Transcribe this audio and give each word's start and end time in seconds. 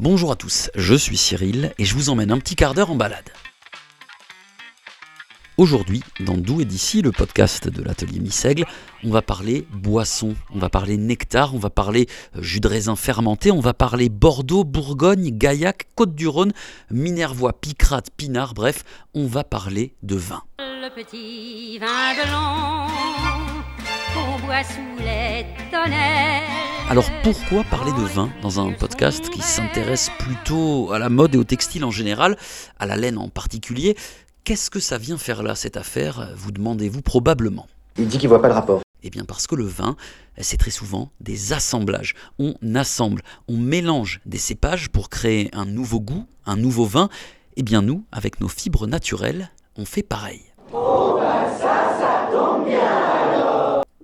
Bonjour 0.00 0.30
à 0.30 0.36
tous, 0.36 0.70
je 0.76 0.94
suis 0.94 1.16
Cyril 1.16 1.72
et 1.76 1.84
je 1.84 1.96
vous 1.96 2.08
emmène 2.08 2.30
un 2.30 2.38
petit 2.38 2.54
quart 2.54 2.72
d'heure 2.72 2.92
en 2.92 2.94
balade. 2.94 3.30
Aujourd'hui, 5.56 6.04
dans 6.20 6.36
D'où 6.36 6.60
et 6.60 6.64
d'ici, 6.64 7.02
le 7.02 7.10
podcast 7.10 7.66
de 7.66 7.82
l'atelier 7.82 8.20
Missègle, 8.20 8.64
on 9.02 9.10
va 9.10 9.22
parler 9.22 9.66
boisson, 9.72 10.36
on 10.54 10.60
va 10.60 10.68
parler 10.68 10.96
nectar, 10.98 11.52
on 11.52 11.58
va 11.58 11.68
parler 11.68 12.06
euh, 12.36 12.42
jus 12.42 12.60
de 12.60 12.68
raisin 12.68 12.94
fermenté, 12.94 13.50
on 13.50 13.58
va 13.58 13.74
parler 13.74 14.08
Bordeaux, 14.08 14.62
Bourgogne, 14.62 15.36
Gaillac, 15.36 15.88
Côte-du-Rhône, 15.96 16.52
Minervois, 16.92 17.60
Picrate, 17.60 18.12
Pinard, 18.16 18.54
bref, 18.54 18.84
on 19.14 19.26
va 19.26 19.42
parler 19.42 19.96
de 20.04 20.14
vin. 20.14 20.44
Le 20.60 20.94
petit 20.94 21.76
vin 21.80 22.14
blanc 22.24 23.57
qu'on 24.14 24.46
boit 24.46 24.64
sous 24.64 25.02
les 25.02 25.46
Alors 26.90 27.10
pourquoi 27.22 27.64
parler 27.64 27.92
de 27.92 28.06
vin 28.06 28.30
dans 28.42 28.60
un 28.60 28.72
podcast 28.72 29.28
qui 29.30 29.40
s'intéresse 29.40 30.10
plutôt 30.18 30.92
à 30.92 30.98
la 30.98 31.08
mode 31.08 31.34
et 31.34 31.38
au 31.38 31.44
textile 31.44 31.84
en 31.84 31.90
général, 31.90 32.36
à 32.78 32.86
la 32.86 32.96
laine 32.96 33.18
en 33.18 33.28
particulier? 33.28 33.96
Qu'est-ce 34.44 34.70
que 34.70 34.80
ça 34.80 34.98
vient 34.98 35.18
faire 35.18 35.42
là, 35.42 35.54
cette 35.54 35.76
affaire 35.76 36.32
Vous 36.36 36.52
demandez-vous 36.52 37.02
probablement? 37.02 37.66
Il 37.98 38.08
dit 38.08 38.18
qu'il 38.18 38.28
voit 38.28 38.40
pas 38.40 38.48
le 38.48 38.54
rapport. 38.54 38.80
Eh 39.02 39.10
bien 39.10 39.24
parce 39.24 39.46
que 39.46 39.54
le 39.54 39.66
vin, 39.66 39.96
c'est 40.38 40.56
très 40.56 40.70
souvent 40.70 41.10
des 41.20 41.52
assemblages. 41.52 42.14
On 42.38 42.54
assemble, 42.74 43.22
on 43.48 43.56
mélange 43.56 44.20
des 44.26 44.38
cépages 44.38 44.88
pour 44.88 45.08
créer 45.08 45.50
un 45.52 45.66
nouveau 45.66 46.00
goût, 46.00 46.26
un 46.46 46.56
nouveau 46.56 46.84
vin. 46.84 47.08
Eh 47.56 47.62
bien 47.62 47.82
nous, 47.82 48.04
avec 48.12 48.40
nos 48.40 48.48
fibres 48.48 48.86
naturelles, 48.86 49.50
on 49.76 49.84
fait 49.84 50.02
pareil. 50.02 50.42
Oh 50.72 51.18
ben 51.18 51.48
ça, 51.58 51.96
ça 52.00 52.28
tombe 52.32 52.66
bien 52.66 53.07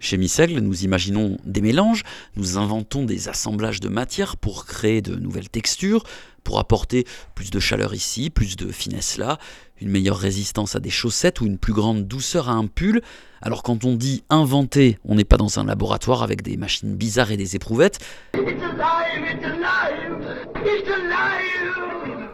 Chez 0.04 0.18
Missel, 0.18 0.58
nous 0.58 0.84
imaginons 0.84 1.38
des 1.46 1.62
mélanges, 1.62 2.02
nous 2.36 2.58
inventons 2.58 3.04
des 3.04 3.30
assemblages 3.30 3.80
de 3.80 3.88
matières 3.88 4.36
pour 4.36 4.66
créer 4.66 5.00
de 5.00 5.16
nouvelles 5.16 5.48
textures, 5.48 6.04
pour 6.44 6.58
apporter 6.58 7.06
plus 7.34 7.50
de 7.50 7.58
chaleur 7.58 7.94
ici, 7.94 8.28
plus 8.28 8.56
de 8.56 8.70
finesse 8.70 9.16
là, 9.16 9.38
une 9.80 9.88
meilleure 9.88 10.18
résistance 10.18 10.76
à 10.76 10.80
des 10.80 10.90
chaussettes 10.90 11.40
ou 11.40 11.46
une 11.46 11.56
plus 11.56 11.72
grande 11.72 12.06
douceur 12.06 12.50
à 12.50 12.52
un 12.52 12.66
pull. 12.66 13.00
Alors 13.40 13.62
quand 13.62 13.86
on 13.86 13.96
dit 13.96 14.24
inventer, 14.28 14.98
on 15.06 15.14
n'est 15.14 15.24
pas 15.24 15.38
dans 15.38 15.58
un 15.58 15.64
laboratoire 15.64 16.22
avec 16.22 16.42
des 16.42 16.58
machines 16.58 16.94
bizarres 16.94 17.30
et 17.30 17.38
des 17.38 17.56
éprouvettes. 17.56 17.98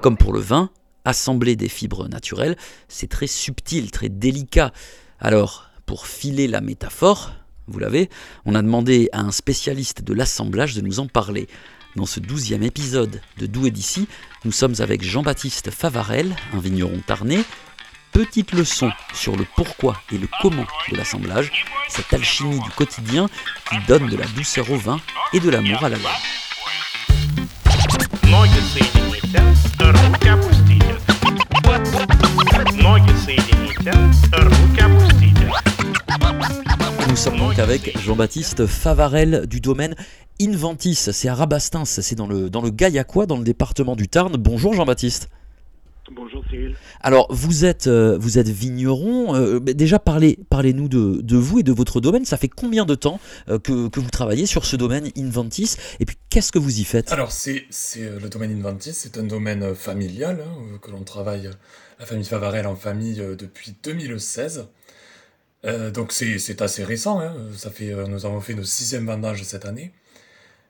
Comme 0.00 0.16
pour 0.16 0.32
le 0.32 0.40
vin, 0.40 0.70
assembler 1.04 1.54
des 1.54 1.68
fibres 1.68 2.08
naturelles, 2.08 2.56
c'est 2.88 3.08
très 3.08 3.28
subtil, 3.28 3.92
très 3.92 4.08
délicat. 4.08 4.72
Alors, 5.20 5.70
pour 5.86 6.08
filer 6.08 6.48
la 6.48 6.60
métaphore, 6.60 7.30
vous 7.70 7.78
l'avez, 7.78 8.10
on 8.44 8.54
a 8.54 8.62
demandé 8.62 9.08
à 9.12 9.20
un 9.20 9.30
spécialiste 9.30 10.02
de 10.02 10.14
l'assemblage 10.14 10.74
de 10.74 10.80
nous 10.80 11.00
en 11.00 11.06
parler. 11.06 11.48
Dans 11.96 12.06
ce 12.06 12.20
douzième 12.20 12.62
épisode 12.62 13.20
de 13.38 13.46
D'où 13.46 13.66
et 13.66 13.70
d'ici, 13.70 14.06
nous 14.44 14.52
sommes 14.52 14.74
avec 14.78 15.02
Jean-Baptiste 15.02 15.70
Favarel, 15.70 16.36
un 16.52 16.60
vigneron 16.60 17.00
tarné. 17.06 17.42
Petite 18.12 18.52
leçon 18.52 18.90
sur 19.14 19.36
le 19.36 19.44
pourquoi 19.56 20.00
et 20.12 20.18
le 20.18 20.28
comment 20.42 20.66
de 20.90 20.96
l'assemblage, 20.96 21.64
cette 21.88 22.12
alchimie 22.12 22.60
du 22.60 22.70
quotidien 22.70 23.28
qui 23.68 23.76
donne 23.86 24.08
de 24.08 24.16
la 24.16 24.26
douceur 24.26 24.70
au 24.70 24.76
vin 24.76 25.00
et 25.32 25.40
de 25.40 25.48
l'amour 25.48 25.84
à 25.84 25.88
la 25.88 25.96
laine. 25.96 26.06
Nous 37.10 37.16
sommes 37.16 37.38
donc 37.38 37.58
avec 37.58 37.98
Jean-Baptiste 37.98 38.66
Favarel 38.66 39.48
du 39.48 39.60
domaine 39.60 39.96
Inventis, 40.40 40.94
c'est 40.94 41.26
à 41.26 41.34
Rabastins, 41.34 41.84
c'est 41.84 42.14
dans 42.14 42.28
le, 42.28 42.48
dans 42.48 42.62
le 42.62 42.70
Gaillacois, 42.70 43.26
dans 43.26 43.36
le 43.36 43.42
département 43.42 43.96
du 43.96 44.06
Tarn. 44.06 44.36
Bonjour 44.36 44.74
Jean-Baptiste. 44.74 45.28
Bonjour 46.12 46.44
Cyril. 46.48 46.76
Alors 47.00 47.26
vous 47.30 47.64
êtes, 47.64 47.88
euh, 47.88 48.16
vous 48.16 48.38
êtes 48.38 48.48
vigneron, 48.48 49.34
euh, 49.34 49.58
déjà 49.58 49.98
parlez, 49.98 50.38
parlez-nous 50.50 50.88
de, 50.88 51.20
de, 51.20 51.36
vous 51.36 51.58
et 51.58 51.62
de 51.64 51.72
votre 51.72 52.00
domaine, 52.00 52.24
ça 52.24 52.36
fait 52.36 52.48
combien 52.48 52.84
de 52.84 52.94
temps 52.94 53.18
euh, 53.48 53.58
que, 53.58 53.88
que, 53.88 53.98
vous 53.98 54.10
travaillez 54.10 54.46
sur 54.46 54.64
ce 54.64 54.76
domaine 54.76 55.08
Inventis 55.18 55.76
et 55.98 56.06
puis 56.06 56.16
qu'est-ce 56.30 56.52
que 56.52 56.60
vous 56.60 56.78
y 56.78 56.84
faites? 56.84 57.10
Alors 57.10 57.32
c'est, 57.32 57.66
le 57.96 58.28
domaine 58.28 58.56
Inventis, 58.56 58.92
c'est 58.92 59.18
un 59.18 59.24
domaine 59.24 59.74
familial 59.74 60.44
hein, 60.46 60.78
que 60.80 60.92
l'on 60.92 61.02
travaille, 61.02 61.50
la 61.98 62.06
famille 62.06 62.24
Favarel 62.24 62.68
en 62.68 62.76
famille 62.76 63.20
depuis 63.36 63.74
2016. 63.82 64.68
Donc 65.64 66.12
c'est, 66.12 66.62
assez 66.62 66.84
récent, 66.84 67.20
hein. 67.20 67.34
ça 67.56 67.70
fait, 67.70 67.92
nous 68.08 68.24
avons 68.26 68.40
fait 68.40 68.54
nos 68.54 68.64
sixième 68.64 69.06
vendange 69.06 69.42
cette 69.42 69.66
année. 69.66 69.92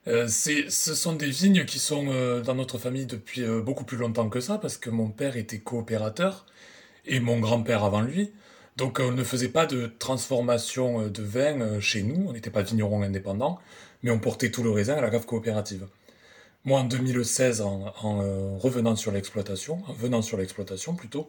Euh, 0.08 0.28
ce 0.28 0.94
sont 0.94 1.12
des 1.14 1.30
vignes 1.30 1.64
qui 1.66 1.78
sont 1.78 2.06
euh, 2.08 2.40
dans 2.40 2.54
notre 2.54 2.78
famille 2.78 3.04
depuis 3.04 3.42
euh, 3.42 3.60
beaucoup 3.60 3.84
plus 3.84 3.98
longtemps 3.98 4.30
que 4.30 4.40
ça, 4.40 4.56
parce 4.58 4.78
que 4.78 4.88
mon 4.88 5.08
père 5.10 5.36
était 5.36 5.58
coopérateur 5.58 6.46
et 7.06 7.20
mon 7.20 7.38
grand-père 7.38 7.84
avant 7.84 8.00
lui. 8.00 8.32
Donc 8.76 8.98
on 9.00 9.12
ne 9.12 9.24
faisait 9.24 9.48
pas 9.48 9.66
de 9.66 9.90
transformation 9.98 11.08
de 11.08 11.22
vin 11.22 11.80
chez 11.80 12.02
nous, 12.02 12.28
on 12.28 12.32
n'était 12.32 12.50
pas 12.50 12.62
vigneron 12.62 13.02
indépendant, 13.02 13.58
mais 14.02 14.10
on 14.10 14.18
portait 14.18 14.50
tout 14.50 14.62
le 14.62 14.70
raisin 14.70 14.94
à 14.94 15.00
la 15.02 15.10
cave 15.10 15.26
coopérative. 15.26 15.86
Moi, 16.64 16.80
en 16.80 16.84
2016, 16.84 17.62
en, 17.62 18.58
revenant 18.58 18.96
sur 18.96 19.12
l'exploitation, 19.12 19.82
en 19.86 19.92
venant 19.92 20.22
sur 20.22 20.38
l'exploitation 20.38 20.94
plutôt, 20.94 21.28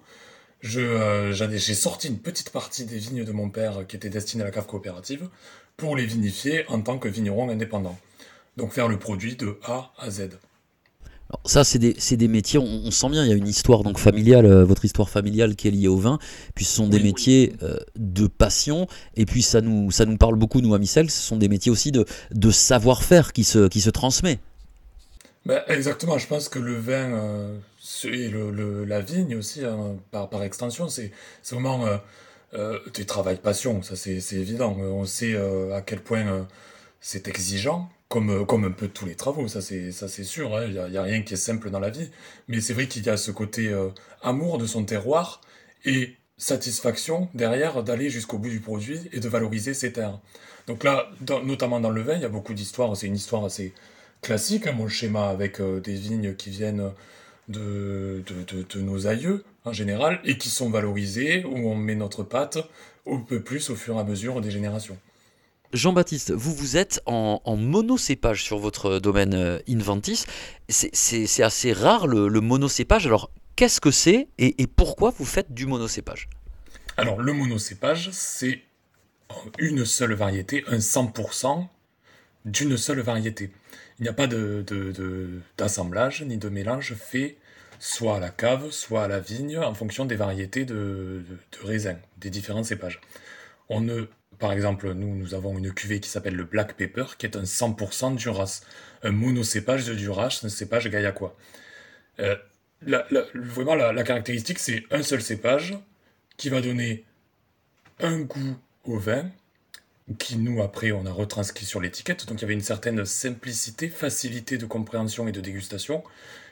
j'ai 0.62 1.76
sorti 1.76 2.08
une 2.08 2.20
petite 2.20 2.52
partie 2.52 2.86
des 2.86 2.98
vignes 2.98 3.24
de 3.24 3.32
mon 3.32 3.50
père 3.50 3.86
qui 3.88 3.96
étaient 3.96 4.10
destinées 4.10 4.44
à 4.44 4.46
la 4.46 4.52
cave 4.52 4.68
coopérative 4.68 5.30
pour 5.78 5.96
les 5.96 6.06
vinifier 6.06 6.66
en 6.68 6.82
tant 6.82 6.98
que 6.98 7.08
vigneron 7.08 7.50
indépendant. 7.50 7.98
Donc 8.58 8.74
faire 8.74 8.88
le 8.88 9.00
produit 9.00 9.36
de 9.36 9.58
A 9.64 9.92
à 9.98 10.10
Z. 10.12 10.30
Alors 11.32 11.42
ça, 11.46 11.64
c'est 11.64 11.80
des, 11.80 11.94
des, 11.94 12.28
métiers, 12.28 12.60
on, 12.60 12.92
sent 12.92 13.10
bien, 13.10 13.24
il 13.24 13.30
y 13.30 13.32
a 13.32 13.38
une 13.38 13.48
histoire 13.48 13.84
donc 13.84 13.98
familiale, 13.98 14.46
euh, 14.46 14.66
votre 14.66 14.84
histoire 14.84 15.10
familiale 15.10 15.56
qui 15.56 15.70
est 15.70 15.72
liée 15.72 15.88
au 15.88 15.96
vin, 15.96 16.20
puis 16.56 16.66
ce 16.66 16.76
sont 16.76 16.90
des 16.90 17.00
métiers 17.00 17.54
euh, 17.64 17.78
de 17.96 18.28
passion, 18.28 18.86
et 19.16 19.26
puis 19.26 19.42
ça 19.42 19.62
nous, 19.62 19.92
ça 19.92 20.06
nous 20.06 20.18
parle 20.18 20.36
beaucoup, 20.36 20.60
nous, 20.60 20.76
à 20.76 20.80
Missel, 20.80 21.10
ce 21.10 21.22
sont 21.22 21.38
des 21.38 21.48
métiers 21.48 21.72
aussi 21.72 21.94
de, 21.94 22.04
de 22.32 22.52
savoir-faire 22.52 23.32
qui 23.32 23.46
se, 23.46 23.70
qui 23.70 23.80
se 23.80 23.90
transmet. 23.90 24.40
Ben, 25.46 25.62
exactement, 25.70 26.18
je 26.18 26.28
pense 26.28 26.50
que 26.50 26.60
le 26.60 26.78
vin 26.78 27.14
euh, 27.14 27.58
et 28.06 28.30
le, 28.30 28.86
la 28.86 29.02
vigne 29.02 29.36
aussi, 29.36 29.66
hein, 29.66 29.98
par, 30.12 30.30
par, 30.30 30.44
extension, 30.44 30.88
c'est 30.90 31.12
vraiment 31.50 31.86
du 32.94 33.06
travail 33.06 33.38
passion, 33.38 33.82
ça 33.82 33.96
c'est 33.96 34.18
évident. 34.34 34.76
On 34.78 35.06
sait 35.06 35.36
à 35.74 35.82
quel 35.82 36.02
point 36.02 36.48
c'est 37.02 37.28
exigeant, 37.28 37.90
comme, 38.12 38.30
euh, 38.30 38.46
comme 38.46 38.66
un 38.66 38.72
peu 38.72 38.88
tous 38.88 39.06
les 39.06 39.16
travaux, 39.16 39.48
ça 39.48 39.62
c'est, 39.62 39.92
sûr, 40.24 40.56
hein. 40.56 40.66
il 40.68 40.74
n'y 40.92 40.98
a, 40.98 41.02
rien 41.02 41.24
qui 41.24 41.34
est 41.34 41.38
simple 41.38 41.72
dans 41.72 41.80
la 41.80 41.90
vie, 41.90 42.12
mais 42.48 42.62
c'est 42.62 42.74
vrai 42.74 42.88
qu'il 42.88 43.04
y 43.06 43.10
a 43.10 43.18
ce 43.18 43.32
côté 43.32 43.70
euh, 43.70 43.88
amour 44.22 44.58
de 44.58 44.68
son 44.68 44.84
terroir 44.84 45.42
et 45.86 46.18
satisfaction 46.38 47.30
derrière 47.34 47.84
d'aller 47.84 48.10
jusqu'au 48.10 48.38
bout 48.38 48.50
du 48.50 48.60
produit 48.60 49.00
et 49.14 49.20
de 49.20 49.30
valoriser 49.30 49.74
ses 49.74 49.94
terres. 49.94 50.20
Donc 50.68 50.84
là, 50.84 51.10
notamment 51.44 51.80
dans 51.80 51.90
le 51.90 52.02
vin, 52.02 52.16
il 52.16 52.22
y 52.22 52.26
a 52.26 52.30
beaucoup 52.30 52.54
d'histoires, 52.54 52.96
c'est 52.98 53.08
une 53.08 53.16
histoire 53.16 53.46
assez 53.46 53.74
classique, 54.22 54.68
hein, 54.68 54.74
mon 54.74 54.88
schéma 54.88 55.30
avec 55.30 55.62
euh, 55.62 55.80
des 55.80 55.96
vignes 55.96 56.36
qui 56.36 56.50
viennent 56.50 56.92
de, 57.48 58.24
de, 58.28 58.64
de, 58.64 58.82
nos 58.82 59.08
aïeux 59.08 59.44
en 59.66 59.74
général 59.74 60.22
et 60.24 60.38
qui 60.38 60.50
sont 60.50 60.70
valorisées, 60.70 61.44
où 61.44 61.70
on 61.70 61.76
met 61.76 61.96
notre 61.96 62.24
patte 62.24 62.58
un 63.08 63.20
peu 63.20 63.42
plus 63.42 63.70
au 63.70 63.76
fur 63.76 63.96
et 63.96 64.00
à 64.00 64.04
mesure 64.04 64.42
des 64.42 64.52
générations. 64.52 64.98
Jean-Baptiste, 65.74 66.32
vous 66.32 66.54
vous 66.54 66.76
êtes 66.76 67.02
en, 67.06 67.40
monocépage 67.56 68.44
sur 68.44 68.58
votre 68.58 69.00
domaine 69.00 69.34
euh, 69.34 69.60
Inventis. 69.70 70.26
C'est 70.68 71.44
assez 71.44 71.72
rare 71.72 72.08
le, 72.08 72.30
monocépage. 72.42 73.08
Alors, 73.08 73.32
qu'est-ce 73.56 73.80
que 73.80 73.92
c'est 73.92 74.28
et, 74.38 74.68
pourquoi 74.68 75.12
vous 75.12 75.26
faites 75.26 75.54
du 75.54 75.66
monocépage? 75.66 76.28
Alors, 76.98 77.22
le 77.22 77.32
monocépage, 77.32 78.10
c'est 78.12 78.62
une 79.60 79.86
seule 79.86 80.14
variété, 80.14 80.64
un 80.68 80.80
100% 80.80 81.68
d'une 82.44 82.76
seule 82.76 83.00
variété. 83.00 83.52
Il 84.02 84.06
n'y 84.06 84.10
a 84.10 84.14
pas 84.14 84.26
d'assemblage 85.58 86.22
de, 86.22 86.26
ni 86.26 86.38
de 86.38 86.50
mélange 86.50 86.96
fait 86.96 87.38
soit 87.78 88.18
à 88.18 88.20
la 88.20 88.32
cave, 88.32 88.72
soit 88.72 89.04
à 89.04 89.08
la 89.08 89.20
vigne, 89.20 89.60
en 89.60 89.76
fonction 89.76 90.06
des 90.06 90.16
variétés 90.16 90.66
de, 90.66 91.24
raisins, 91.62 92.00
des 92.18 92.32
différents 92.32 92.64
cépages. 92.64 93.00
On 93.70 93.80
ne 93.80 94.08
par 94.40 94.54
exemple, 94.54 94.94
nous, 94.94 95.16
nous 95.16 95.36
avons 95.36 95.56
une 95.56 95.72
cuvée 95.72 96.00
qui 96.00 96.10
s'appelle 96.10 96.36
le 96.36 96.46
Black 96.46 96.74
Pepper, 96.74 97.06
qui 97.20 97.28
est 97.28 97.38
un 97.38 97.44
100% 97.44 98.16
Duras, 98.16 98.64
un 99.04 99.12
monocépage 99.12 99.86
de 99.86 99.94
Duras, 99.94 100.42
un 100.44 100.50
cépage 100.50 100.90
gaillacois. 100.90 101.38
Euh, 102.20 102.36
vraiment, 102.82 103.76
la, 103.76 104.04
caractéristique, 104.04 104.58
c'est 104.58 104.84
un 104.90 105.04
seul 105.04 105.22
cépage 105.22 105.78
qui 106.38 106.50
va 106.50 106.60
donner 106.62 107.06
un 108.00 108.22
goût 108.22 108.58
au 108.86 108.98
vin, 108.98 109.30
qui 110.18 110.38
nous, 110.38 110.62
après, 110.62 110.92
on 110.92 111.06
a 111.06 111.12
retranscrit 111.12 111.66
sur 111.66 111.80
l'étiquette. 111.80 112.28
Donc, 112.28 112.40
il 112.40 112.42
y 112.42 112.46
avait 112.46 112.54
une 112.54 112.62
certaine 112.62 113.06
simplicité, 113.06 113.90
facilité 113.90 114.58
de 114.58 114.66
compréhension 114.66 115.28
et 115.28 115.32
de 115.32 115.42
dégustation, 115.42 116.04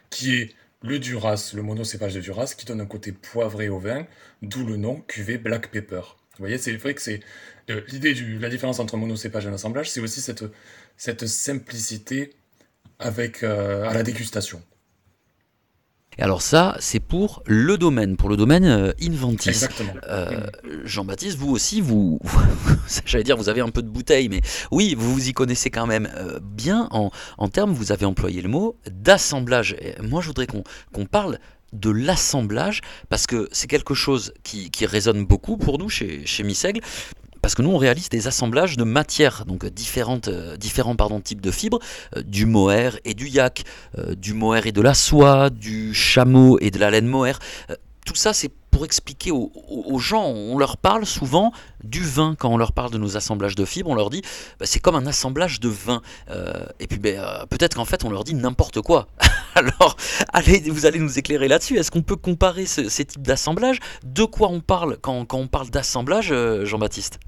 qui 0.09 0.35
est 0.35 0.55
le 0.81 0.99
Duras, 0.99 1.51
le 1.53 1.61
monocépage 1.61 2.13
de 2.13 2.21
Duras, 2.21 2.53
qui 2.57 2.65
donne 2.65 2.81
un 2.81 2.85
côté 2.85 3.11
poivré 3.11 3.69
au 3.69 3.79
vin, 3.79 4.07
d'où 4.41 4.65
le 4.65 4.77
nom 4.77 5.01
cuvée 5.01 5.37
Black 5.37 5.71
Pepper. 5.71 6.01
Vous 6.39 6.45
voyez, 6.45 6.57
c'est 6.57 6.75
vrai 6.77 6.93
que 6.93 7.01
c'est 7.01 7.19
l'idée 7.89 8.13
de 8.13 8.39
la 8.39 8.49
différence 8.49 8.79
entre 8.79 8.95
monocépage 8.95 9.45
et 9.45 9.49
assemblage, 9.49 9.91
c'est 9.91 9.99
aussi 9.99 10.21
cette, 10.21 10.45
cette 10.95 11.27
simplicité 11.27 12.33
avec, 12.97 13.43
euh, 13.43 13.83
à 13.83 13.93
la 13.93 14.03
dégustation. 14.03 14.61
Et 16.19 16.21
alors 16.21 16.42
ça, 16.42 16.75
c'est 16.81 17.00
pour 17.00 17.44
le 17.45 17.77
domaine, 17.77 18.18
pour 18.18 18.27
le 18.27 18.36
domaine 18.36 18.66
euh, 18.66 18.92
Inventis. 19.01 19.66
Euh, 20.10 20.48
Jean-Baptiste, 20.83 21.38
vous 21.38 21.50
aussi, 21.50 21.80
vous, 21.80 22.19
j'allais 23.06 23.24
dire, 23.24 23.38
vous 23.38 23.48
avez 23.48 23.62
un 23.62 23.69
peu 23.69 23.81
de 23.81 23.88
bouteille, 23.88 24.27
mais 24.27 24.42
oui, 24.69 24.95
vous 24.98 25.13
vous 25.13 25.30
y 25.30 25.31
connaissez 25.31 25.69
quand 25.69 25.88
même 25.88 26.10
euh, 26.18 26.42
bien 26.44 26.89
en, 26.92 27.10
en 27.38 27.48
termes, 27.48 27.71
vous 27.71 27.94
avez 27.94 28.06
employé 28.06 28.42
le 28.42 28.50
mot 28.50 28.75
d'assemblage. 28.92 29.77
Moi, 30.04 30.21
je 30.21 30.27
voudrais 30.27 30.45
qu'on 30.45 31.06
parle 31.06 31.39
de 31.71 31.89
l'assemblage, 31.89 32.81
parce 33.07 33.25
que 33.25 33.48
c'est 33.54 33.68
quelque 33.68 33.94
chose 33.94 34.33
qui, 34.44 34.71
qui 34.71 34.86
résonne 34.86 35.25
beaucoup 35.25 35.56
pour 35.56 35.77
nous 35.77 35.88
chez, 35.88 36.25
chez 36.25 36.44
Missègle, 36.44 36.81
parce 37.49 37.55
que 37.55 37.63
nous, 37.63 37.71
on 37.71 37.79
réalise 37.79 38.09
des 38.09 38.27
assemblages 38.27 38.77
de 38.77 38.83
matières, 38.83 39.43
donc 39.47 39.65
différentes, 39.65 40.27
euh, 40.27 40.55
différents 40.55 40.95
types 41.19 41.41
de 41.41 41.49
fibres, 41.49 41.79
euh, 42.15 42.21
du 42.21 42.45
mohair 42.45 42.99
et 43.05 43.15
du 43.15 43.27
yak, 43.27 43.63
euh, 43.97 44.13
du 44.13 44.35
mohair 44.35 44.67
et 44.67 44.71
de 44.71 44.81
la 44.81 44.93
soie, 44.93 45.49
du 45.49 45.91
chameau 45.95 46.59
et 46.61 46.69
de 46.69 46.77
la 46.77 46.91
laine 46.91 47.07
mohair. 47.07 47.39
Tout 48.05 48.13
ça, 48.13 48.33
c'est 48.33 48.51
pour 48.69 48.85
expliquer 48.85 49.31
aux, 49.31 49.97
gens, 49.97 50.25
on 50.25 50.59
leur 50.59 50.77
parle 50.77 51.07
souvent 51.07 51.51
du 51.83 52.03
vin 52.03 52.35
quand 52.37 52.49
on 52.49 52.57
leur 52.57 52.71
parle 52.71 52.91
de 52.91 52.99
nos 52.99 53.17
assemblages 53.17 53.55
de 53.55 53.65
fibres, 53.65 53.89
on 53.89 53.95
leur 53.95 54.11
dit 54.11 54.21
bah, 54.59 54.67
c'est 54.67 54.79
comme 54.79 54.95
un 54.95 55.07
assemblage 55.07 55.59
de 55.59 55.69
vin. 55.69 56.03
Et 56.79 56.85
puis 56.85 56.99
ben, 56.99 57.19
peut-être 57.49 57.75
qu'en 57.75 57.85
fait 57.85 58.03
on 58.05 58.11
leur 58.11 58.23
dit 58.23 58.35
n'importe 58.35 58.81
quoi. 58.81 59.07
Alors 59.55 59.97
allez, 60.33 60.59
vous 60.69 60.85
allez 60.85 60.99
nous 60.99 61.17
éclairer 61.17 61.47
là-dessus. 61.47 61.77
Est-ce 61.77 61.89
qu'on 61.89 62.03
peut 62.03 62.15
comparer 62.15 62.67
ce- 62.67 62.89
ces 62.89 63.05
types 63.05 63.23
d'assemblage 63.23 63.79
De 64.03 64.23
quoi 64.23 64.49
on 64.49 64.59
parle 64.59 64.97
quand, 65.01 65.25
on 65.33 65.47
parle 65.47 65.71
d'assemblage, 65.71 66.31
Jean-Baptiste? 66.63 67.19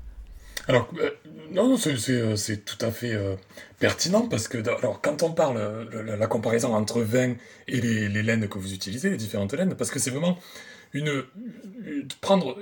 Alors, 0.68 0.90
euh, 1.00 1.10
non, 1.52 1.68
non, 1.68 1.78
euh, 1.86 2.36
c'est 2.38 2.66
tout 2.66 2.78
à 2.80 2.92
fait 2.92 3.14
euh, 3.14 3.36
pertinent 3.80 4.22
parce 4.28 4.48
que 4.48 4.58
alors, 4.78 5.02
quand 5.02 5.22
on 5.22 5.32
parle 5.32 5.58
euh, 5.58 6.18
la, 6.18 6.28
comparaison 6.28 6.74
entre 6.74 7.02
vin 7.02 7.36
et 7.68 7.82
les, 7.82 8.24
laines 8.24 8.48
que 8.48 8.58
vous 8.58 8.74
utilisez, 8.74 9.10
les 9.10 9.18
différentes 9.18 9.54
laines, 9.54 9.76
parce 9.76 9.92
que 9.92 10.00
c'est 10.00 10.12
vraiment 10.12 10.38
une, 10.94 11.24
prendre 12.22 12.58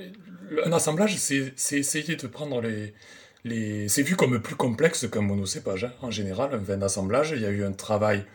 un 0.65 0.71
assemblage, 0.71 1.17
c'est 1.17 1.53
essayer 1.77 2.15
de 2.15 2.27
prendre 2.27 2.61
les, 2.61 2.95
les 3.45 3.87
c'est 3.89 4.01
vu 4.01 4.15
comme 4.15 4.41
plus 4.41 4.55
complexe 4.55 5.07
qu'un 5.07 5.21
monocépage. 5.21 5.83
hein. 5.83 5.93
En 6.01 6.09
général, 6.09 6.53
un 6.53 6.57
vin 6.57 6.77
d'assemblage, 6.77 7.31
il 7.35 7.41
y 7.41 7.45
a 7.45 7.51
eu 7.51 7.63
un 7.63 7.73
travail 7.73 8.25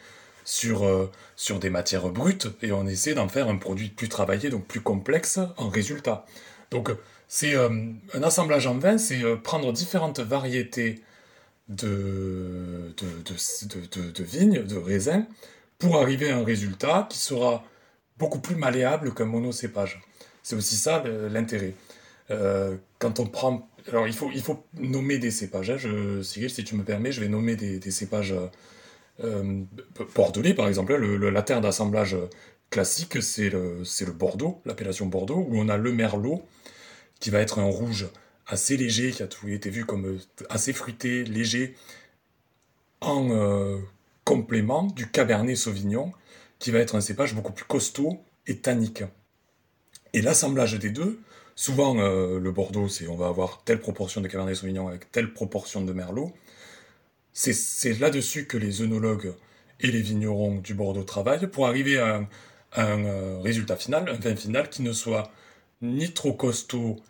sur, 0.45 1.11
sur 1.37 1.59
des 1.59 1.71
matières 1.71 2.09
brutes 2.11 2.49
et 2.63 2.71
on 2.71 2.87
essaie 2.87 3.15
d'en 3.15 3.29
faire 3.29 3.49
un 3.49 3.57
produit 3.57 3.89
plus 3.89 4.09
travaillé, 4.09 4.51
donc 4.51 4.67
plus 4.67 4.81
complexe 4.83 5.41
en 5.57 5.69
résultat. 5.69 6.27
Donc, 6.71 6.91
c'est 7.35 7.57
euh, 7.57 7.69
un 8.13 8.23
assemblage 8.23 8.69
en 8.69 8.79
vin, 8.79 8.97
c'est 8.97 9.25
euh, 9.25 9.35
prendre 9.35 9.73
différentes 9.73 10.21
variétés 10.21 11.03
de, 11.69 12.95
de, 12.97 13.07
de, 13.25 14.13
de, 14.13 14.23
vignes, 14.23 14.63
de 14.63 14.77
raisins, 14.77 15.27
pour 15.81 15.97
arriver 15.97 16.31
à 16.31 16.37
un 16.37 16.45
résultat 16.45 17.09
qui 17.11 17.19
sera 17.19 17.65
beaucoup 18.19 18.39
plus 18.39 18.55
malléable 18.55 19.13
qu'un 19.15 19.25
monocépage. 19.25 20.01
C'est 20.45 20.55
aussi 20.55 20.77
ça 20.77 21.03
l'intérêt. 21.29 21.75
Euh, 22.31 22.77
quand 23.01 23.19
on 23.19 23.27
prend... 23.27 23.69
Alors, 23.89 24.07
il 24.07 24.15
faut, 24.15 24.31
il 24.33 24.41
faut 24.41 24.65
nommer 24.79 25.19
des 25.19 25.33
cépages. 25.33 25.71
hein. 25.71 26.23
Cyril, 26.23 26.51
si 26.51 26.63
tu 26.63 26.77
me 26.77 26.85
permets, 26.85 27.11
je 27.11 27.21
vais 27.21 27.29
nommer 27.29 27.57
des, 27.57 27.91
cépages 27.91 28.33
euh, 29.25 29.63
bordelais, 30.15 30.55
par 30.55 30.69
exemple. 30.69 30.95
Le, 30.95 31.31
la 31.31 31.43
terre 31.43 31.61
d'assemblage 31.61 32.17
classique, 32.71 33.21
c'est 33.21 33.51
le, 33.51 33.83
le 33.83 34.13
Bordeaux, 34.13 34.63
l'appellation 34.65 35.07
Bordeaux, 35.07 35.45
où 35.49 35.59
on 35.59 35.69
a 35.69 35.77
le 35.77 35.93
Merlot, 35.93 36.45
qui 37.25 37.31
va 37.31 37.41
être 37.41 37.59
un 37.59 37.65
rouge 37.65 38.07
assez 38.47 38.77
léger, 38.77 39.11
qui 39.11 39.23
a 39.23 39.27
tout 39.27 39.49
été 39.49 39.71
vu 39.71 39.87
comme 39.87 40.05
euh, 40.05 40.19
assez 40.51 40.75
fruité, 40.75 41.25
léger, 41.25 41.75
en 43.01 43.31
euh, 43.31 43.79
complément 44.25 44.83
du 44.83 45.11
Cabernet 45.11 45.57
Sauvignon, 45.57 46.13
qui 46.59 46.71
va 46.71 46.81
être 46.81 46.97
un 46.97 47.01
cépage 47.01 47.35
beaucoup 47.35 47.55
plus 47.55 47.65
costaud 47.65 48.23
et 48.47 48.59
tannique. 48.59 49.05
Et 50.13 50.21
l'assemblage 50.21 50.79
des 50.79 50.91
deux, 50.91 51.19
souvent 51.57 51.99
euh, 51.99 52.39
le 52.39 52.53
Bordeaux, 52.53 52.91
c'est 52.91 53.09
on 53.09 53.17
va 53.17 53.29
avoir 53.29 53.65
telle 53.65 53.81
proportion 53.81 54.21
de 54.21 54.29
Cabernet 54.29 54.57
Sauvignon 54.57 54.87
avec 54.89 55.11
telle 55.11 55.33
proportion 55.33 55.81
de 55.81 55.95
Merlot. 55.95 56.31
C'est 57.33 57.99
là-dessus 58.01 58.47
que 58.47 58.59
les 58.59 58.83
œnologues 58.83 59.33
et 59.81 59.91
les 59.91 60.03
vignerons 60.03 60.57
du 60.57 60.75
Bordeaux 60.75 61.05
travaillent 61.05 61.47
pour 61.47 61.67
arriver 61.69 61.97
à 61.97 62.29
un, 62.77 63.41
résultat 63.41 63.77
final, 63.77 64.11
un 64.11 64.19
vin 64.19 64.37
final 64.37 64.69
qui 64.69 64.83
ne 64.83 64.93
soit 64.93 65.33
ni 65.81 66.13
trop 66.13 66.35
costaud, 66.35 67.01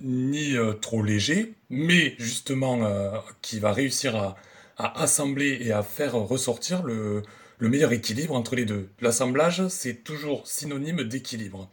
ni 0.00 0.56
euh, 0.56 0.72
trop 0.72 1.02
léger, 1.02 1.54
mais 1.70 2.14
justement 2.18 2.84
euh, 2.84 3.10
qui 3.42 3.58
va 3.60 3.72
réussir 3.72 4.16
à, 4.16 4.36
à 4.78 5.02
assembler 5.02 5.58
et 5.60 5.72
à 5.72 5.82
faire 5.82 6.14
ressortir 6.14 6.82
le, 6.82 7.22
le 7.58 7.68
meilleur 7.68 7.92
équilibre 7.92 8.34
entre 8.34 8.56
les 8.56 8.64
deux. 8.64 8.88
L'assemblage, 9.00 9.66
c'est 9.68 10.04
toujours 10.04 10.46
synonyme 10.46 11.02
d'équilibre. 11.04 11.68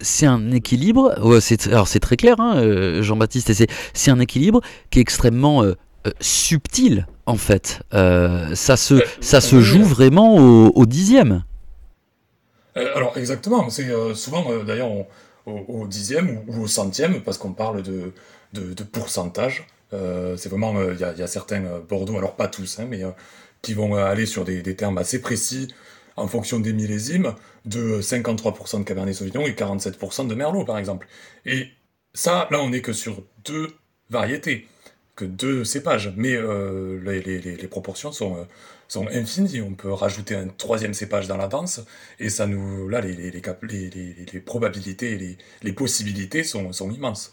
c'est 0.00 0.26
un 0.26 0.50
équilibre, 0.52 1.14
alors 1.16 1.88
c'est 1.88 2.00
très 2.00 2.16
clair, 2.16 2.36
hein, 2.40 2.56
euh, 2.58 3.02
Jean-Baptiste, 3.02 3.52
c'est, 3.94 4.10
un 4.10 4.18
équilibre 4.20 4.60
qui 4.90 4.98
est 4.98 5.02
extrêmement 5.02 5.62
euh, 5.62 5.74
subtil, 6.20 7.06
en 7.26 7.36
fait. 7.36 7.80
Euh, 7.94 8.54
ça 8.54 8.76
se, 8.76 9.02
ça 9.20 9.40
se 9.40 9.60
joue 9.60 9.84
vraiment 9.84 10.36
au, 10.36 10.72
au 10.74 10.86
dixième. 10.86 11.44
Alors 12.76 13.16
exactement, 13.16 13.70
c'est 13.70 13.88
euh, 13.88 14.14
souvent 14.14 14.44
d'ailleurs 14.64 14.90
on- 14.90 15.06
au, 15.46 15.86
dixième 15.86 16.42
ou, 16.48 16.62
au 16.62 16.66
centième, 16.66 17.22
parce 17.22 17.38
qu'on 17.38 17.52
parle 17.52 17.82
de, 17.82 18.12
de, 18.52 18.82
pourcentage. 18.84 19.66
Euh, 19.92 20.36
c'est 20.36 20.48
vraiment, 20.48 20.76
euh, 20.76 20.94
il 20.94 20.98
y, 20.98 21.20
y 21.20 21.22
a 21.22 21.26
certains 21.26 21.64
euh, 21.64 21.80
Bordeaux, 21.80 22.16
alors 22.16 22.34
pas 22.34 22.48
tous, 22.48 22.78
hein, 22.78 22.86
mais 22.88 23.02
qui 23.62 23.74
vont 23.74 23.94
aller 23.94 24.26
sur 24.26 24.44
des, 24.44 24.62
des 24.62 24.76
termes 24.76 24.98
assez 24.98 25.20
précis 25.20 25.68
en 26.16 26.28
fonction 26.28 26.60
des 26.60 26.72
millésimes, 26.72 27.34
de 27.64 28.00
53% 28.00 28.80
de 28.80 28.84
Cabernet 28.84 29.14
Sauvignon 29.14 29.46
et 29.46 29.52
47% 29.52 30.28
de 30.28 30.34
Merlot 30.34 30.64
par 30.64 30.78
exemple. 30.78 31.08
Et 31.44 31.68
ça, 32.12 32.46
là 32.50 32.60
on 32.62 32.72
est 32.72 32.82
que 32.82 32.92
sur 32.92 33.22
deux 33.44 33.74
variétés, 34.10 34.68
que 35.16 35.24
deux 35.24 35.64
cépages, 35.64 36.12
mais 36.16 36.34
euh, 36.34 37.00
les, 37.04 37.20
les- 37.40 37.68
proportions 37.68 38.10
sont, 38.12 38.36
euh, 38.36 38.42
sont 38.88 39.06
infinies. 39.08 39.60
On 39.60 39.74
peut 39.74 39.92
rajouter 39.92 40.34
un 40.34 40.48
troisième 40.48 40.92
cépage 40.94 41.28
dans 41.28 41.36
la 41.36 41.46
danse, 41.46 41.80
et 42.18 42.30
ça 42.30 42.46
nous, 42.46 42.88
là, 42.88 43.00
les, 43.00 43.30
les, 43.30 44.40
probabilités 44.40 45.36
les, 45.62 45.72
possibilités 45.72 46.42
sont, 46.44 46.72
sont 46.72 46.90
immenses. 46.90 47.32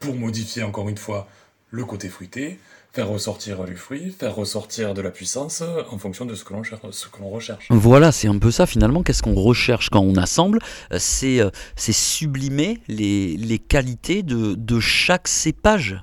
Pour 0.00 0.14
modifier 0.16 0.62
encore 0.62 0.88
une 0.88 0.96
fois 0.98 1.28
le 1.70 1.84
côté 1.84 2.08
fruité, 2.08 2.58
faire 2.92 3.08
ressortir 3.08 3.62
le 3.62 3.76
fruit, 3.76 4.10
faire 4.18 4.34
ressortir 4.34 4.94
de 4.94 5.00
la 5.00 5.12
puissance 5.12 5.62
en 5.90 5.98
fonction 5.98 6.24
de 6.24 6.34
ce 6.34 6.42
que 6.44 6.52
l'on 6.52 7.28
recherche. 7.28 7.66
Voilà, 7.70 8.10
c'est 8.10 8.26
un 8.26 8.38
peu 8.38 8.50
ça 8.50 8.66
finalement. 8.66 9.04
Qu'est-ce 9.04 9.22
qu'on 9.22 9.34
recherche 9.34 9.88
quand 9.90 10.00
on 10.00 10.16
assemble? 10.16 10.58
C'est, 10.98 11.40
euh, 11.40 11.50
sublimer 11.76 12.80
les, 12.88 13.36
les 13.36 13.58
qualités 13.60 14.24
de, 14.24 14.54
de 14.54 14.80
chaque 14.80 15.28
cépage. 15.28 16.02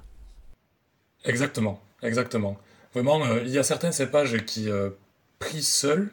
Exactement, 1.27 1.81
exactement. 2.03 2.57
Vraiment, 2.93 3.23
euh, 3.25 3.41
il 3.45 3.51
y 3.51 3.57
a 3.59 3.63
certains 3.63 3.91
cépages 3.91 4.45
qui, 4.45 4.69
euh, 4.69 4.89
pris 5.39 5.61
seuls, 5.61 6.11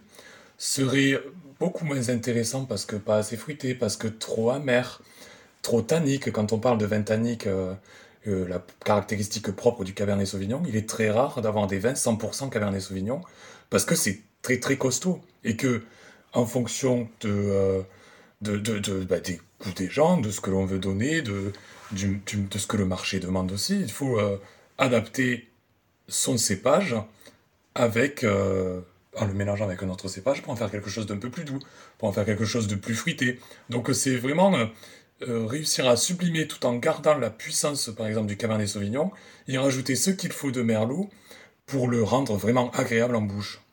seraient 0.58 1.20
beaucoup 1.60 1.84
moins 1.84 2.10
intéressants 2.10 2.66
parce 2.66 2.86
que 2.86 2.96
pas 2.96 3.18
assez 3.18 3.36
fruités, 3.36 3.74
parce 3.74 3.96
que 3.96 4.08
trop 4.08 4.50
amers, 4.50 5.02
trop 5.62 5.82
tanniques. 5.82 6.32
Quand 6.32 6.52
on 6.52 6.60
parle 6.60 6.78
de 6.78 6.86
vin 6.86 7.02
tannique, 7.02 7.46
euh, 7.48 7.74
la 8.26 8.64
caractéristique 8.84 9.50
propre 9.52 9.84
du 9.84 9.94
Cabernet 9.94 10.26
Sauvignon, 10.26 10.62
il 10.68 10.76
est 10.76 10.88
très 10.88 11.10
rare 11.10 11.42
d'avoir 11.42 11.66
des 11.68 11.78
vins 11.78 11.94
100% 11.94 12.50
Cabernet 12.50 12.80
Sauvignon 12.82 13.22
parce 13.70 13.84
que 13.84 13.96
c'est 13.96 14.20
très 14.42 14.60
très 14.60 14.78
costaud 14.78 15.20
et 15.44 15.56
que 15.56 15.82
en 16.34 16.46
fonction 16.46 17.08
de, 18.42 18.58
de, 18.58 18.78
de, 18.78 19.04
bah, 19.04 19.20
des 19.20 19.40
goûts 19.60 19.72
des 19.76 19.88
gens, 19.90 20.18
de 20.18 20.30
ce 20.30 20.40
que 20.40 20.50
l'on 20.50 20.66
veut 20.66 20.78
donner, 20.78 21.22
de, 21.22 21.52
du- 21.92 22.22
de 22.28 22.58
ce 22.58 22.66
que 22.66 22.76
le 22.76 22.86
marché 22.86 23.20
demande 23.20 23.52
aussi, 23.52 23.80
il 23.80 23.90
faut 23.92 24.18
adapter 24.78 25.48
son 26.08 26.36
cépage 26.36 26.96
avec, 27.74 28.24
euh, 28.24 28.80
en 29.16 29.26
le 29.26 29.34
mélangeant 29.34 29.64
avec 29.64 29.82
un 29.82 29.88
autre 29.88 30.08
cépage 30.08 30.42
pour 30.42 30.52
en 30.52 30.56
faire 30.56 30.70
quelque 30.70 30.90
chose 30.90 31.06
d'un 31.06 31.16
peu 31.16 31.30
plus 31.30 31.44
doux, 31.44 31.58
pour 31.98 32.08
en 32.08 32.12
faire 32.12 32.24
quelque 32.24 32.44
chose 32.44 32.66
de 32.66 32.74
plus 32.74 32.94
fruité. 32.94 33.40
Donc 33.70 33.90
euh, 33.90 33.92
c'est 33.92 34.16
vraiment 34.16 34.54
euh, 35.22 35.46
réussir 35.46 35.88
à 35.88 35.96
sublimer 35.96 36.46
tout 36.46 36.64
en 36.66 36.74
gardant 36.74 37.16
la 37.16 37.30
puissance, 37.30 37.90
par 37.96 38.06
exemple, 38.06 38.26
du 38.26 38.36
Cabernet 38.36 38.68
Sauvignon, 38.68 39.10
y 39.48 39.56
rajouter 39.58 39.96
ce 39.96 40.10
qu'il 40.10 40.32
faut 40.32 40.50
de 40.50 40.62
Merlot 40.62 41.08
pour 41.66 41.88
le 41.88 42.02
rendre 42.02 42.36
vraiment 42.36 42.70
agréable 42.72 43.16
en 43.16 43.22
bouche. 43.22 43.63